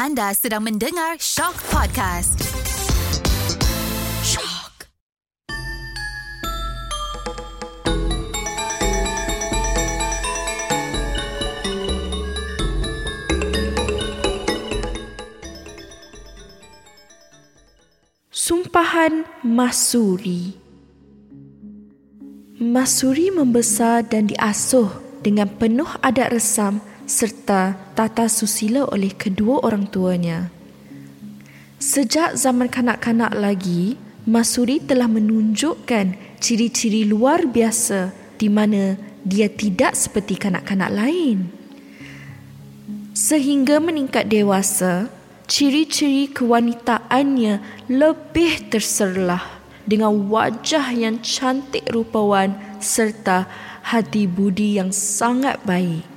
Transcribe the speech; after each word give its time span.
Anda 0.00 0.32
sedang 0.32 0.64
mendengar 0.64 1.20
Shock 1.20 1.60
Podcast. 1.68 2.40
Shock. 4.24 4.88
Sumpahan 18.32 19.28
Masuri 19.44 20.56
Masuri 22.56 23.28
membesar 23.28 24.08
dan 24.08 24.32
diasuh 24.32 24.88
dengan 25.20 25.52
penuh 25.60 25.92
adat 26.00 26.32
resam 26.32 26.80
serta 27.10 27.74
tata 27.98 28.30
susila 28.30 28.86
oleh 28.86 29.10
kedua 29.10 29.66
orang 29.66 29.90
tuanya. 29.90 30.46
Sejak 31.82 32.38
zaman 32.38 32.70
kanak-kanak 32.70 33.34
lagi, 33.34 33.98
Masuri 34.30 34.78
telah 34.78 35.10
menunjukkan 35.10 36.38
ciri-ciri 36.38 37.02
luar 37.02 37.50
biasa 37.50 38.14
di 38.38 38.46
mana 38.46 38.94
dia 39.26 39.50
tidak 39.50 39.98
seperti 39.98 40.38
kanak-kanak 40.38 40.92
lain. 40.94 41.50
Sehingga 43.10 43.82
meningkat 43.82 44.30
dewasa, 44.30 45.10
ciri-ciri 45.50 46.30
kewanitaannya 46.30 47.88
lebih 47.90 48.70
terserlah 48.70 49.42
dengan 49.82 50.30
wajah 50.30 50.94
yang 50.94 51.18
cantik 51.24 51.90
rupawan 51.90 52.54
serta 52.78 53.50
hati 53.82 54.30
budi 54.30 54.78
yang 54.78 54.94
sangat 54.94 55.58
baik. 55.66 56.09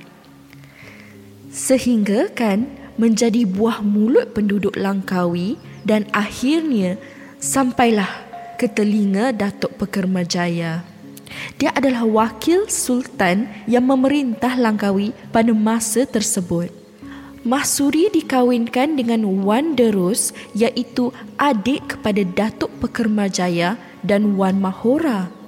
Sehingga 1.54 2.34
kan 2.34 2.66
menjadi 2.98 3.46
buah 3.46 3.78
mulut 3.78 4.34
penduduk 4.34 4.74
Langkawi 4.74 5.54
dan 5.86 6.02
akhirnya 6.10 6.98
sampailah 7.38 8.10
ke 8.58 8.66
telinga 8.66 9.30
Datuk 9.30 9.78
Pekermajaya. 9.78 10.82
Dia 11.54 11.70
adalah 11.70 12.02
wakil 12.02 12.66
sultan 12.66 13.46
yang 13.70 13.86
memerintah 13.86 14.58
Langkawi 14.58 15.14
pada 15.30 15.54
masa 15.54 16.02
tersebut. 16.02 16.74
Mahsuri 17.46 18.10
dikawinkan 18.10 18.98
dengan 18.98 19.22
Wan 19.46 19.78
Derus 19.78 20.34
iaitu 20.58 21.14
adik 21.38 21.94
kepada 21.94 22.26
Datuk 22.26 22.72
Pekermajaya 22.82 23.78
dan 24.02 24.34
Wan 24.34 24.58
Mahora. 24.58 25.43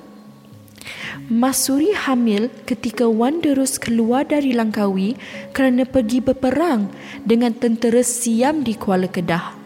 Mahsuri 1.26 1.90
hamil 1.92 2.48
ketika 2.64 3.06
Wan 3.10 3.42
Derus 3.42 3.76
keluar 3.76 4.22
dari 4.22 4.54
Langkawi 4.54 5.18
kerana 5.50 5.82
pergi 5.82 6.22
berperang 6.22 6.90
dengan 7.26 7.50
tentera 7.54 8.04
Siam 8.04 8.62
di 8.62 8.78
Kuala 8.78 9.10
Kedah. 9.10 9.56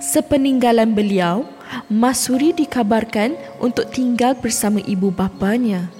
Sepeninggalan 0.00 0.96
beliau, 0.96 1.44
Mahsuri 1.90 2.54
dikabarkan 2.54 3.36
untuk 3.58 3.90
tinggal 3.92 4.38
bersama 4.38 4.80
ibu 4.84 5.10
bapanya. 5.10 5.90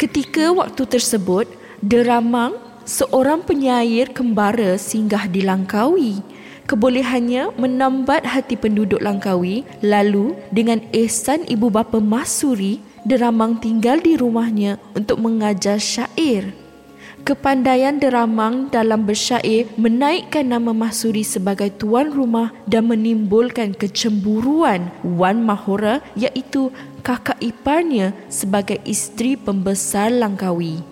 Ketika 0.00 0.50
waktu 0.50 0.82
tersebut, 0.88 1.46
Deramang 1.82 2.54
seorang 2.86 3.42
penyair 3.42 4.14
kembara 4.14 4.78
singgah 4.78 5.26
di 5.26 5.42
Langkawi. 5.42 6.22
Kebolehannya 6.70 7.58
menambat 7.58 8.22
hati 8.22 8.54
penduduk 8.54 9.02
Langkawi 9.02 9.66
lalu 9.82 10.38
dengan 10.54 10.78
ehsan 10.94 11.42
ibu 11.50 11.68
bapa 11.68 11.98
Masuri, 11.98 12.78
Deramang 13.02 13.58
tinggal 13.58 13.98
di 13.98 14.14
rumahnya 14.14 14.78
untuk 14.94 15.18
mengajar 15.18 15.82
syair. 15.82 16.54
Kepandaian 17.26 17.98
Deramang 17.98 18.70
dalam 18.70 19.06
bersyair 19.06 19.66
menaikkan 19.74 20.46
nama 20.46 20.70
Masuri 20.70 21.26
sebagai 21.26 21.70
tuan 21.74 22.14
rumah 22.14 22.54
dan 22.66 22.86
menimbulkan 22.90 23.74
kecemburuan 23.74 24.90
Wan 25.02 25.42
Mahora 25.42 25.98
iaitu 26.14 26.70
kakak 27.02 27.38
iparnya 27.42 28.14
sebagai 28.30 28.78
isteri 28.86 29.34
pembesar 29.34 30.14
Langkawi. 30.14 30.91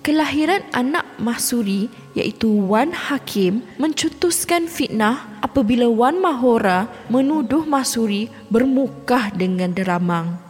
Kelahiran 0.00 0.64
anak 0.72 1.04
Mahsuri 1.20 1.92
iaitu 2.16 2.48
Wan 2.48 2.88
Hakim 2.88 3.60
mencetuskan 3.76 4.64
fitnah 4.64 5.28
apabila 5.44 5.92
Wan 5.92 6.16
Mahora 6.16 6.88
menuduh 7.12 7.68
Mahsuri 7.68 8.32
bermukah 8.48 9.28
dengan 9.36 9.76
Deramang. 9.76 10.40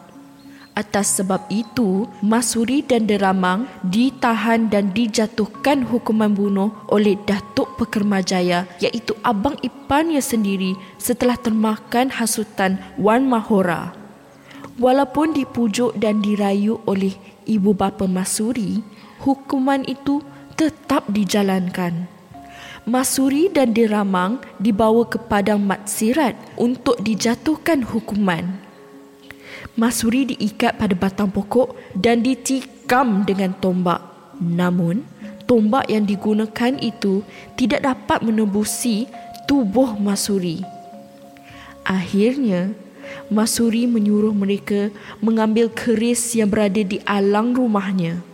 Atas 0.70 1.18
sebab 1.18 1.50
itu, 1.50 2.06
Masuri 2.22 2.86
dan 2.86 3.10
Deramang 3.10 3.66
ditahan 3.82 4.70
dan 4.70 4.94
dijatuhkan 4.94 5.82
hukuman 5.82 6.30
bunuh 6.30 6.70
oleh 6.86 7.18
Datuk 7.26 7.74
Pekermajaya 7.74 8.70
iaitu 8.78 9.18
abang 9.26 9.58
iparnya 9.66 10.22
sendiri 10.22 10.78
setelah 10.94 11.34
termakan 11.34 12.06
hasutan 12.14 12.78
Wan 12.94 13.26
Mahora. 13.26 13.98
Walaupun 14.78 15.34
dipujuk 15.34 15.98
dan 15.98 16.22
dirayu 16.22 16.78
oleh 16.86 17.18
ibu 17.50 17.74
bapa 17.74 18.06
Masuri, 18.06 18.78
hukuman 19.20 19.84
itu 19.84 20.24
tetap 20.56 21.08
dijalankan. 21.08 22.08
Masuri 22.88 23.52
dan 23.52 23.76
Deramang 23.76 24.40
dibawa 24.56 25.04
ke 25.04 25.20
padang 25.20 25.60
matsirat 25.60 26.32
untuk 26.56 26.96
dijatuhkan 27.04 27.84
hukuman. 27.84 28.56
Masuri 29.76 30.32
diikat 30.32 30.80
pada 30.80 30.96
batang 30.96 31.28
pokok 31.28 31.76
dan 31.92 32.24
ditikam 32.24 33.28
dengan 33.28 33.52
tombak. 33.60 34.00
Namun, 34.40 35.04
tombak 35.44 35.92
yang 35.92 36.08
digunakan 36.08 36.72
itu 36.80 37.20
tidak 37.54 37.84
dapat 37.84 38.24
menembusi 38.24 39.06
tubuh 39.44 40.00
Masuri. 40.00 40.64
Akhirnya, 41.84 42.72
Masuri 43.28 43.84
menyuruh 43.84 44.32
mereka 44.32 44.88
mengambil 45.20 45.68
keris 45.68 46.32
yang 46.32 46.48
berada 46.48 46.80
di 46.80 46.98
alang 47.04 47.52
rumahnya. 47.52 48.29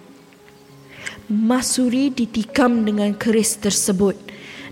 Masuri 1.26 2.14
ditikam 2.14 2.86
dengan 2.86 3.10
keris 3.10 3.58
tersebut 3.58 4.14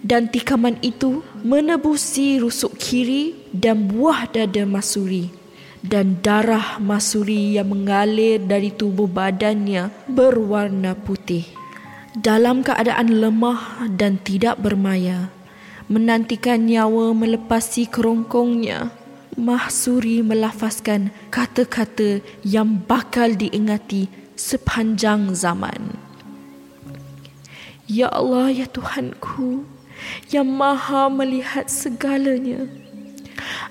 dan 0.07 0.31
tikaman 0.31 0.79
itu 0.87 1.27
menebusi 1.43 2.39
rusuk 2.39 2.79
kiri 2.79 3.35
dan 3.51 3.91
buah 3.91 4.31
dada 4.31 4.63
Masuri 4.63 5.35
dan 5.83 6.23
darah 6.25 6.79
Masuri 6.79 7.59
yang 7.59 7.75
mengalir 7.75 8.39
dari 8.39 8.73
tubuh 8.73 9.11
badannya 9.11 9.93
berwarna 10.07 10.97
putih. 10.97 11.45
Dalam 12.15 12.63
keadaan 12.63 13.19
lemah 13.19 13.91
dan 13.91 14.23
tidak 14.23 14.63
bermaya, 14.63 15.35
menantikan 15.91 16.65
nyawa 16.65 17.11
melepasi 17.13 17.91
kerongkongnya, 17.91 18.95
Mahsuri 19.35 20.23
melafazkan 20.23 21.11
kata-kata 21.35 22.23
yang 22.47 22.87
bakal 22.87 23.35
diingati 23.35 24.07
sepanjang 24.39 25.35
zaman. 25.35 26.04
Ya 27.85 28.09
Allah, 28.09 28.49
ya 28.49 28.65
Tuhanku, 28.65 29.69
yang 30.33 30.49
maha 30.49 31.13
melihat 31.13 31.69
segalanya. 31.69 32.65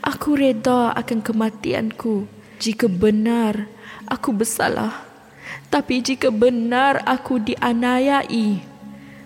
Aku 0.05 0.37
reda 0.37 0.93
akan 0.93 1.25
kematianku 1.25 2.29
jika 2.61 2.85
benar 2.85 3.65
aku 4.05 4.29
bersalah. 4.29 5.01
Tapi 5.73 6.05
jika 6.05 6.29
benar 6.29 7.01
aku 7.09 7.41
dianiayai, 7.41 8.61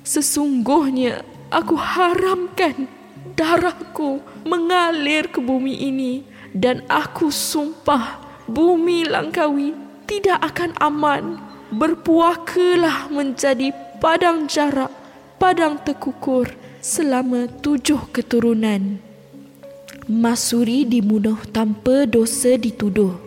sesungguhnya 0.08 1.28
aku 1.52 1.76
haramkan 1.76 2.88
darahku 3.36 4.24
mengalir 4.48 5.28
ke 5.28 5.44
bumi 5.44 5.76
ini 5.76 6.24
dan 6.56 6.88
aku 6.88 7.28
sumpah 7.28 8.24
bumi 8.48 9.04
Langkawi 9.04 9.76
tidak 10.08 10.40
akan 10.56 10.72
aman. 10.80 11.24
Berpuakalah 11.68 13.12
menjadi 13.12 13.76
padang 13.98 14.46
jarak, 14.46 14.94
padang 15.42 15.82
terkukur 15.82 16.54
selama 16.82 17.50
tujuh 17.62 18.10
keturunan. 18.14 19.02
Masuri 20.08 20.88
dibunuh 20.88 21.36
tanpa 21.52 22.08
dosa 22.08 22.56
dituduh 22.56 23.18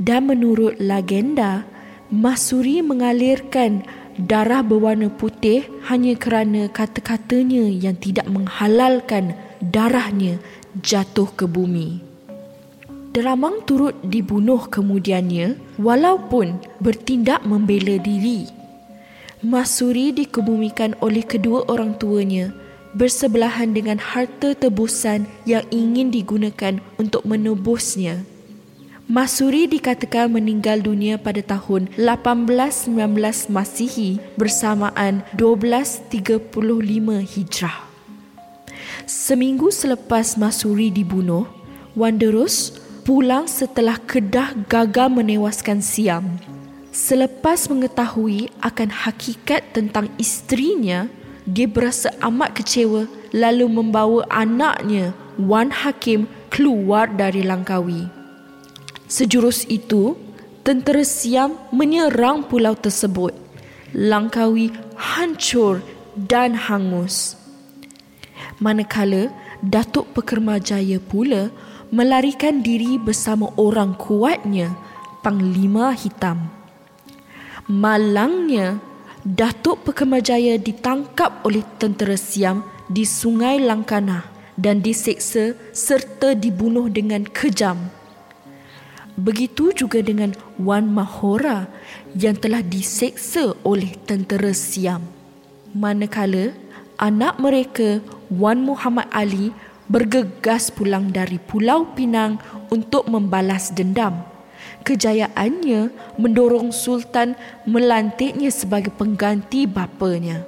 dan 0.00 0.30
menurut 0.30 0.78
legenda, 0.80 1.68
Masuri 2.14 2.78
mengalirkan 2.80 3.82
darah 4.14 4.62
berwarna 4.62 5.10
putih 5.10 5.66
hanya 5.90 6.14
kerana 6.14 6.70
kata-katanya 6.70 7.66
yang 7.66 7.98
tidak 7.98 8.30
menghalalkan 8.30 9.34
darahnya 9.58 10.38
jatuh 10.78 11.26
ke 11.34 11.44
bumi. 11.50 11.98
Deramang 13.14 13.62
turut 13.62 13.94
dibunuh 14.02 14.66
kemudiannya 14.66 15.78
walaupun 15.78 16.58
bertindak 16.82 17.46
membela 17.46 17.94
diri. 17.98 18.63
Masuri 19.44 20.08
dikebumikan 20.16 20.96
oleh 21.04 21.20
kedua 21.20 21.68
orang 21.68 22.00
tuanya 22.00 22.56
bersebelahan 22.96 23.76
dengan 23.76 24.00
harta 24.00 24.56
tebusan 24.56 25.28
yang 25.44 25.60
ingin 25.68 26.08
digunakan 26.08 26.80
untuk 26.96 27.28
menebusnya. 27.28 28.24
Masuri 29.04 29.68
dikatakan 29.68 30.32
meninggal 30.32 30.80
dunia 30.80 31.20
pada 31.20 31.44
tahun 31.44 31.92
1819 31.92 33.52
Masihi 33.52 34.16
bersamaan 34.40 35.20
1235 35.36 36.48
Hijrah. 37.20 37.84
Seminggu 39.04 39.68
selepas 39.68 40.40
Masuri 40.40 40.88
dibunuh, 40.88 41.44
Wanderus 41.92 42.80
pulang 43.04 43.44
setelah 43.44 44.00
Kedah 44.00 44.56
gagal 44.72 45.12
menewaskan 45.12 45.84
Siam. 45.84 46.53
Selepas 46.94 47.66
mengetahui 47.66 48.54
akan 48.62 48.86
hakikat 48.86 49.74
tentang 49.74 50.06
isterinya, 50.14 51.10
dia 51.42 51.66
berasa 51.66 52.14
amat 52.22 52.54
kecewa 52.54 53.10
lalu 53.34 53.66
membawa 53.66 54.22
anaknya, 54.30 55.10
Wan 55.34 55.74
Hakim, 55.74 56.30
keluar 56.54 57.10
dari 57.10 57.42
Langkawi. 57.42 58.06
Sejurus 59.10 59.66
itu, 59.66 60.14
tentera 60.62 61.02
Siam 61.02 61.58
menyerang 61.74 62.46
pulau 62.46 62.78
tersebut. 62.78 63.34
Langkawi 63.90 64.70
hancur 64.94 65.82
dan 66.14 66.54
hangus. 66.54 67.34
Manakala 68.62 69.34
Datuk 69.58 70.14
Pekermajaya 70.14 71.02
pula 71.02 71.50
melarikan 71.90 72.62
diri 72.62 73.02
bersama 73.02 73.50
orang 73.58 73.98
kuatnya, 73.98 74.78
Panglima 75.26 75.90
Hitam. 75.90 76.53
Malangnya, 77.64 78.76
Datuk 79.24 79.88
Pekermajaya 79.88 80.60
ditangkap 80.60 81.40
oleh 81.48 81.64
tentera 81.80 82.12
Siam 82.12 82.60
di 82.92 83.08
Sungai 83.08 83.56
Langkana 83.56 84.20
dan 84.60 84.84
diseksa 84.84 85.56
serta 85.72 86.36
dibunuh 86.36 86.92
dengan 86.92 87.24
kejam. 87.24 87.88
Begitu 89.16 89.72
juga 89.72 90.04
dengan 90.04 90.36
Wan 90.60 90.92
Mahora 90.92 91.64
yang 92.12 92.36
telah 92.36 92.60
diseksa 92.60 93.56
oleh 93.64 93.96
tentera 94.04 94.52
Siam. 94.52 95.00
Manakala 95.72 96.52
anak 97.00 97.40
mereka 97.40 98.04
Wan 98.28 98.60
Muhammad 98.60 99.08
Ali 99.08 99.56
bergegas 99.88 100.68
pulang 100.68 101.08
dari 101.08 101.40
Pulau 101.40 101.96
Pinang 101.96 102.36
untuk 102.68 103.08
membalas 103.08 103.72
dendam. 103.72 104.33
Kejayaannya 104.84 105.88
mendorong 106.20 106.68
Sultan 106.68 107.34
melantiknya 107.64 108.52
sebagai 108.52 108.92
pengganti 108.92 109.64
bapanya. 109.64 110.44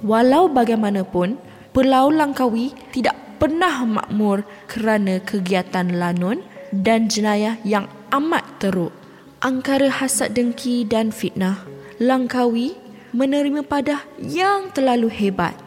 Walau 0.00 0.46
bagaimanapun, 0.46 1.34
Pulau 1.74 2.08
Langkawi 2.14 2.72
tidak 2.94 3.18
pernah 3.42 3.82
makmur 3.84 4.46
kerana 4.70 5.18
kegiatan 5.20 5.90
lanun 5.90 6.40
dan 6.70 7.10
jenayah 7.10 7.58
yang 7.66 7.90
amat 8.14 8.46
teruk. 8.62 8.94
Angkara 9.42 9.90
hasad 9.90 10.32
dengki 10.32 10.86
dan 10.86 11.10
fitnah, 11.10 11.60
Langkawi 11.98 12.78
menerima 13.10 13.66
padah 13.66 14.06
yang 14.22 14.70
terlalu 14.70 15.10
hebat 15.10 15.66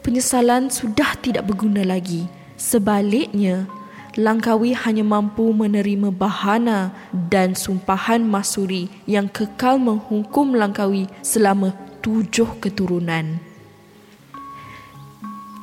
penyesalan 0.00 0.72
sudah 0.72 1.16
tidak 1.20 1.46
berguna 1.48 1.84
lagi. 1.84 2.26
Sebaliknya, 2.56 3.68
Langkawi 4.18 4.74
hanya 4.74 5.06
mampu 5.06 5.54
menerima 5.54 6.10
bahana 6.10 6.90
dan 7.14 7.54
sumpahan 7.54 8.26
Masuri 8.26 8.90
yang 9.06 9.30
kekal 9.30 9.78
menghukum 9.78 10.50
Langkawi 10.58 11.06
selama 11.22 11.70
tujuh 12.02 12.58
keturunan. 12.58 13.38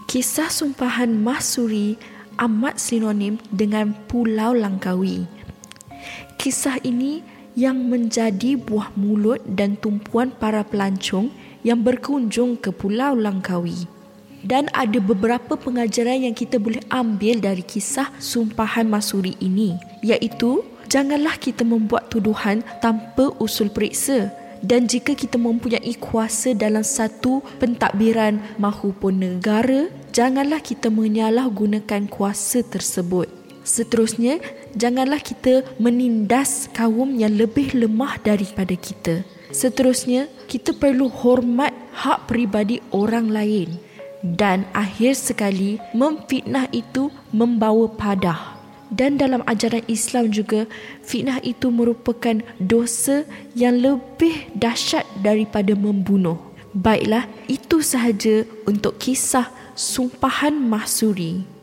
Kisah 0.08 0.48
sumpahan 0.48 1.12
Masuri 1.12 2.00
amat 2.40 2.80
sinonim 2.80 3.36
dengan 3.52 3.92
Pulau 4.08 4.56
Langkawi. 4.56 5.28
Kisah 6.40 6.80
ini 6.88 7.20
yang 7.52 7.92
menjadi 7.92 8.56
buah 8.56 8.96
mulut 8.96 9.44
dan 9.44 9.76
tumpuan 9.76 10.32
para 10.32 10.64
pelancong 10.64 11.28
yang 11.68 11.84
berkunjung 11.84 12.56
ke 12.56 12.72
Pulau 12.72 13.12
Langkawi 13.12 13.97
dan 14.46 14.70
ada 14.74 15.02
beberapa 15.02 15.58
pengajaran 15.58 16.30
yang 16.30 16.36
kita 16.38 16.62
boleh 16.62 16.82
ambil 16.94 17.42
dari 17.42 17.66
kisah 17.66 18.14
sumpahan 18.22 18.86
Masuri 18.86 19.34
ini 19.42 19.78
iaitu 20.06 20.62
janganlah 20.92 21.38
kita 21.42 21.66
membuat 21.66 22.10
tuduhan 22.14 22.62
tanpa 22.84 23.34
usul 23.42 23.74
periksa. 23.74 24.34
Dan 24.58 24.90
jika 24.90 25.14
kita 25.14 25.38
mempunyai 25.38 25.94
kuasa 26.02 26.58
dalam 26.58 26.82
satu 26.82 27.46
pentadbiran 27.62 28.42
mahupun 28.58 29.22
negara 29.22 29.86
janganlah 30.10 30.66
kita 30.66 30.90
menyalahgunakan 30.90 32.10
kuasa 32.10 32.66
tersebut. 32.66 33.30
Seterusnya 33.62 34.42
janganlah 34.74 35.22
kita 35.22 35.62
menindas 35.78 36.74
kaum 36.74 37.14
yang 37.22 37.38
lebih 37.38 37.78
lemah 37.78 38.18
daripada 38.26 38.74
kita. 38.74 39.22
Seterusnya 39.54 40.26
kita 40.50 40.74
perlu 40.74 41.06
hormat 41.06 41.70
hak 41.94 42.26
peribadi 42.26 42.82
orang 42.90 43.30
lain 43.30 43.87
dan 44.24 44.66
akhir 44.74 45.18
sekali 45.18 45.82
memfitnah 45.94 46.70
itu 46.74 47.10
membawa 47.30 47.90
padah. 47.92 48.58
Dan 48.88 49.20
dalam 49.20 49.44
ajaran 49.44 49.84
Islam 49.92 50.32
juga 50.32 50.64
fitnah 51.04 51.44
itu 51.44 51.68
merupakan 51.68 52.40
dosa 52.56 53.28
yang 53.52 53.84
lebih 53.84 54.48
dahsyat 54.56 55.04
daripada 55.20 55.76
membunuh. 55.76 56.40
Baiklah 56.72 57.28
itu 57.52 57.84
sahaja 57.84 58.48
untuk 58.64 58.96
kisah 58.96 59.52
sumpahan 59.76 60.56
mahsuri 60.56 61.57